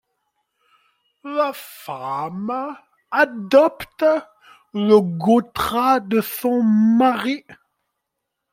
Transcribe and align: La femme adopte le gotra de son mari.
La 1.35 1.51
femme 1.53 2.75
adopte 3.11 4.03
le 4.73 4.99
gotra 4.99 5.99
de 5.99 6.21
son 6.21 6.63
mari. 6.63 7.45